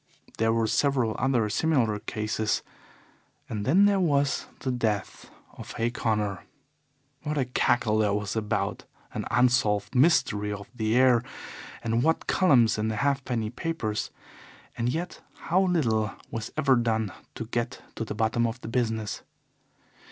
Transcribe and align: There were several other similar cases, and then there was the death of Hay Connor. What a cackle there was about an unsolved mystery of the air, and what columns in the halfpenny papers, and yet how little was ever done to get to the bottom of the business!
There 0.39 0.51
were 0.51 0.65
several 0.65 1.15
other 1.19 1.47
similar 1.47 1.99
cases, 1.99 2.63
and 3.47 3.65
then 3.67 3.85
there 3.85 3.99
was 3.99 4.47
the 4.61 4.71
death 4.71 5.29
of 5.59 5.73
Hay 5.73 5.91
Connor. 5.91 6.43
What 7.21 7.37
a 7.37 7.45
cackle 7.45 7.99
there 7.99 8.11
was 8.11 8.35
about 8.35 8.85
an 9.13 9.25
unsolved 9.29 9.93
mystery 9.93 10.51
of 10.51 10.67
the 10.73 10.95
air, 10.95 11.21
and 11.83 12.01
what 12.01 12.25
columns 12.25 12.79
in 12.79 12.87
the 12.87 12.95
halfpenny 12.95 13.51
papers, 13.51 14.09
and 14.75 14.89
yet 14.89 15.21
how 15.35 15.61
little 15.61 16.15
was 16.31 16.51
ever 16.57 16.75
done 16.75 17.11
to 17.35 17.45
get 17.45 17.83
to 17.93 18.03
the 18.03 18.15
bottom 18.15 18.47
of 18.47 18.59
the 18.61 18.67
business! 18.69 19.21